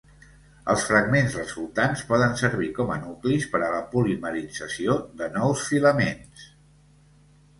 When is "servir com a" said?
2.39-2.97